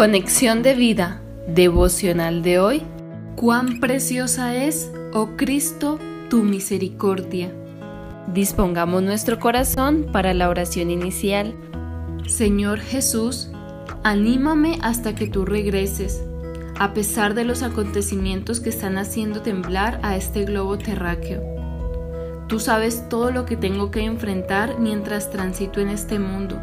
Conexión 0.00 0.62
de 0.62 0.72
vida 0.72 1.20
devocional 1.46 2.42
de 2.42 2.58
hoy. 2.58 2.82
Cuán 3.36 3.80
preciosa 3.80 4.56
es, 4.56 4.90
oh 5.12 5.36
Cristo, 5.36 5.98
tu 6.30 6.42
misericordia. 6.42 7.52
Dispongamos 8.32 9.02
nuestro 9.02 9.38
corazón 9.38 10.06
para 10.10 10.32
la 10.32 10.48
oración 10.48 10.90
inicial. 10.90 11.54
Señor 12.26 12.80
Jesús, 12.80 13.50
anímame 14.02 14.78
hasta 14.80 15.14
que 15.14 15.26
tú 15.26 15.44
regreses, 15.44 16.24
a 16.78 16.94
pesar 16.94 17.34
de 17.34 17.44
los 17.44 17.62
acontecimientos 17.62 18.60
que 18.60 18.70
están 18.70 18.96
haciendo 18.96 19.42
temblar 19.42 20.00
a 20.02 20.16
este 20.16 20.46
globo 20.46 20.78
terráqueo. 20.78 21.42
Tú 22.48 22.58
sabes 22.58 23.06
todo 23.10 23.30
lo 23.30 23.44
que 23.44 23.58
tengo 23.58 23.90
que 23.90 24.00
enfrentar 24.00 24.78
mientras 24.78 25.30
transito 25.30 25.78
en 25.78 25.90
este 25.90 26.18
mundo 26.18 26.58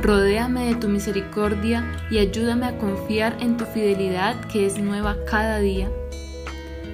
Rodéame 0.00 0.66
de 0.66 0.74
tu 0.74 0.88
misericordia 0.88 1.84
y 2.10 2.18
ayúdame 2.18 2.66
a 2.66 2.78
confiar 2.78 3.36
en 3.40 3.56
tu 3.56 3.64
fidelidad 3.64 4.38
que 4.46 4.66
es 4.66 4.78
nueva 4.78 5.16
cada 5.28 5.58
día. 5.58 5.90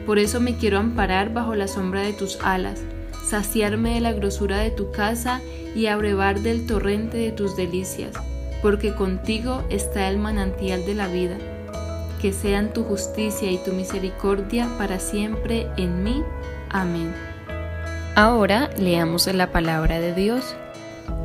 Por 0.07 0.19
eso 0.19 0.41
me 0.41 0.57
quiero 0.57 0.79
amparar 0.79 1.33
bajo 1.33 1.55
la 1.55 1.69
sombra 1.69 2.03
de 2.03 2.13
tus 2.13 2.39
alas, 2.43 2.81
saciarme 3.25 3.95
de 3.95 4.01
la 4.01 4.13
grosura 4.13 4.59
de 4.59 4.71
tu 4.71 4.91
casa 4.93 5.41
y 5.75 5.87
abrevar 5.87 6.41
del 6.41 6.67
torrente 6.67 7.17
de 7.17 7.33
tus 7.33 7.57
delicias, 7.57 8.15
porque 8.63 8.95
contigo 8.95 9.65
está 9.69 10.09
el 10.09 10.19
manantial 10.19 10.85
de 10.87 10.95
la 10.95 11.09
vida. 11.09 11.37
Que 12.21 12.33
sean 12.33 12.73
tu 12.73 12.85
justicia 12.85 13.51
y 13.51 13.59
tu 13.59 13.73
misericordia 13.73 14.69
para 14.79 15.01
siempre 15.01 15.67
en 15.77 16.05
mí. 16.05 16.23
Amén. 16.71 17.13
Ahora 18.15 18.71
leamos 18.79 19.27
la 19.27 19.51
palabra 19.51 19.99
de 19.99 20.15
Dios. 20.15 20.55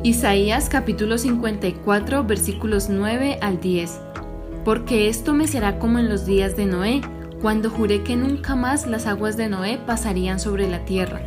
Isaías 0.04 0.68
capítulo 0.68 1.18
54 1.18 2.22
versículos 2.22 2.88
9 2.88 3.38
al 3.42 3.60
10. 3.60 3.98
Porque 4.64 5.08
esto 5.08 5.34
me 5.34 5.48
será 5.48 5.80
como 5.80 5.98
en 5.98 6.08
los 6.08 6.24
días 6.24 6.56
de 6.56 6.66
Noé, 6.66 7.00
cuando 7.42 7.68
juré 7.68 8.04
que 8.04 8.14
nunca 8.14 8.54
más 8.54 8.86
las 8.86 9.08
aguas 9.08 9.36
de 9.36 9.48
Noé 9.48 9.76
pasarían 9.84 10.38
sobre 10.38 10.68
la 10.68 10.84
tierra. 10.84 11.20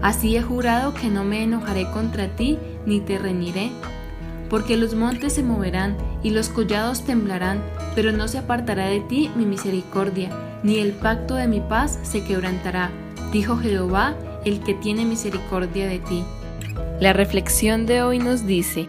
Así 0.00 0.34
he 0.34 0.40
jurado 0.40 0.94
que 0.94 1.08
no 1.08 1.24
me 1.24 1.42
enojaré 1.42 1.90
contra 1.90 2.28
ti 2.28 2.58
ni 2.86 3.00
te 3.00 3.18
reñiré. 3.18 3.70
Porque 4.48 4.78
los 4.78 4.94
montes 4.94 5.34
se 5.34 5.42
moverán 5.42 5.94
y 6.22 6.30
los 6.30 6.48
collados 6.48 7.04
temblarán, 7.04 7.62
pero 7.94 8.12
no 8.12 8.28
se 8.28 8.38
apartará 8.38 8.86
de 8.86 9.00
ti 9.00 9.30
mi 9.36 9.44
misericordia, 9.44 10.30
ni 10.62 10.78
el 10.78 10.92
pacto 10.92 11.34
de 11.34 11.48
mi 11.48 11.60
paz 11.60 11.98
se 12.02 12.24
quebrantará, 12.24 12.90
dijo 13.30 13.58
Jehová, 13.58 14.14
el 14.46 14.60
que 14.60 14.72
tiene 14.72 15.04
misericordia 15.04 15.86
de 15.86 15.98
ti. 15.98 16.24
La 17.00 17.12
reflexión 17.12 17.84
de 17.84 18.02
hoy 18.02 18.18
nos 18.18 18.46
dice, 18.46 18.88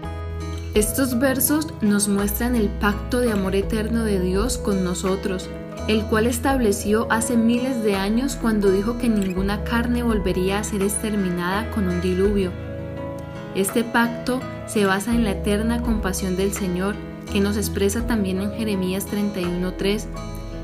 estos 0.73 1.19
versos 1.19 1.67
nos 1.81 2.07
muestran 2.07 2.55
el 2.55 2.69
pacto 2.69 3.19
de 3.19 3.31
amor 3.31 3.55
eterno 3.55 4.03
de 4.03 4.19
Dios 4.19 4.57
con 4.57 4.83
nosotros, 4.83 5.49
el 5.87 6.03
cual 6.05 6.27
estableció 6.27 7.07
hace 7.09 7.35
miles 7.35 7.83
de 7.83 7.95
años 7.95 8.37
cuando 8.39 8.71
dijo 8.71 8.97
que 8.97 9.09
ninguna 9.09 9.63
carne 9.63 10.03
volvería 10.03 10.59
a 10.59 10.63
ser 10.63 10.83
exterminada 10.83 11.69
con 11.71 11.89
un 11.89 11.99
diluvio. 11.99 12.51
Este 13.55 13.83
pacto 13.83 14.39
se 14.67 14.85
basa 14.85 15.15
en 15.15 15.23
la 15.23 15.31
eterna 15.31 15.81
compasión 15.81 16.37
del 16.37 16.53
Señor, 16.53 16.95
que 17.33 17.39
nos 17.39 17.57
expresa 17.57 18.05
también 18.05 18.39
en 18.39 18.51
Jeremías 18.51 19.07
31:3. 19.07 20.05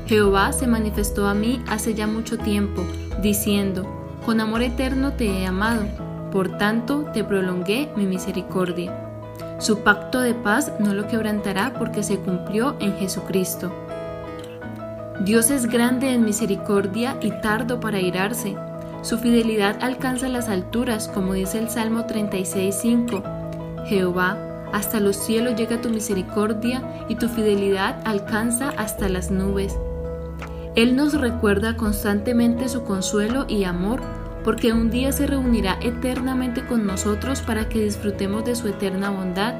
Jehová 0.06 0.52
se 0.52 0.66
manifestó 0.66 1.26
a 1.26 1.34
mí 1.34 1.62
hace 1.66 1.94
ya 1.94 2.06
mucho 2.06 2.38
tiempo, 2.38 2.84
diciendo, 3.20 3.84
con 4.24 4.40
amor 4.40 4.62
eterno 4.62 5.12
te 5.12 5.26
he 5.26 5.46
amado 5.46 6.03
por 6.34 6.58
tanto 6.58 7.04
te 7.12 7.22
prolongué 7.22 7.92
mi 7.94 8.06
misericordia. 8.06 8.92
Su 9.60 9.84
pacto 9.84 10.20
de 10.20 10.34
paz 10.34 10.72
no 10.80 10.92
lo 10.92 11.06
quebrantará 11.06 11.74
porque 11.78 12.02
se 12.02 12.18
cumplió 12.18 12.74
en 12.80 12.96
Jesucristo. 12.96 13.72
Dios 15.20 15.52
es 15.52 15.66
grande 15.66 16.10
en 16.10 16.24
misericordia 16.24 17.16
y 17.20 17.30
tardo 17.40 17.78
para 17.78 18.00
irarse. 18.00 18.56
Su 19.02 19.18
fidelidad 19.18 19.78
alcanza 19.80 20.28
las 20.28 20.48
alturas, 20.48 21.06
como 21.06 21.34
dice 21.34 21.60
el 21.60 21.70
Salmo 21.70 22.04
36.5. 22.04 23.86
Jehová, 23.86 24.36
hasta 24.72 24.98
los 24.98 25.14
cielos 25.14 25.54
llega 25.54 25.80
tu 25.80 25.88
misericordia 25.88 26.82
y 27.08 27.14
tu 27.14 27.28
fidelidad 27.28 28.00
alcanza 28.04 28.70
hasta 28.70 29.08
las 29.08 29.30
nubes. 29.30 29.78
Él 30.74 30.96
nos 30.96 31.14
recuerda 31.14 31.76
constantemente 31.76 32.68
su 32.68 32.82
consuelo 32.82 33.44
y 33.46 33.62
amor 33.62 34.23
porque 34.44 34.72
un 34.72 34.90
día 34.90 35.10
se 35.10 35.26
reunirá 35.26 35.78
eternamente 35.80 36.66
con 36.66 36.86
nosotros 36.86 37.40
para 37.40 37.68
que 37.68 37.82
disfrutemos 37.82 38.44
de 38.44 38.54
su 38.54 38.68
eterna 38.68 39.10
bondad. 39.10 39.54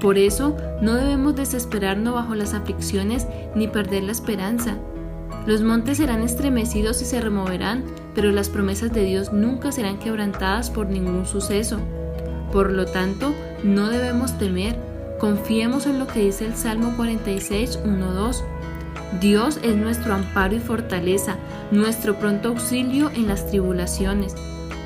Por 0.00 0.18
eso 0.18 0.56
no 0.80 0.94
debemos 0.94 1.36
desesperarnos 1.36 2.14
bajo 2.14 2.34
las 2.34 2.54
aflicciones 2.54 3.26
ni 3.54 3.68
perder 3.68 4.04
la 4.04 4.12
esperanza. 4.12 4.76
Los 5.46 5.62
montes 5.62 5.98
serán 5.98 6.22
estremecidos 6.22 7.02
y 7.02 7.04
se 7.04 7.20
removerán, 7.20 7.84
pero 8.14 8.32
las 8.32 8.48
promesas 8.48 8.92
de 8.92 9.04
Dios 9.04 9.32
nunca 9.32 9.72
serán 9.72 9.98
quebrantadas 9.98 10.70
por 10.70 10.86
ningún 10.86 11.26
suceso. 11.26 11.78
Por 12.50 12.72
lo 12.72 12.86
tanto, 12.86 13.34
no 13.62 13.90
debemos 13.90 14.38
temer, 14.38 14.76
confiemos 15.18 15.86
en 15.86 15.98
lo 15.98 16.06
que 16.06 16.20
dice 16.20 16.46
el 16.46 16.54
Salmo 16.54 16.94
46, 16.96 17.80
1, 17.84 18.12
2. 18.12 18.44
Dios 19.20 19.60
es 19.62 19.76
nuestro 19.76 20.14
amparo 20.14 20.54
y 20.54 20.60
fortaleza, 20.60 21.36
nuestro 21.70 22.18
pronto 22.18 22.48
auxilio 22.48 23.10
en 23.14 23.26
las 23.26 23.46
tribulaciones. 23.46 24.34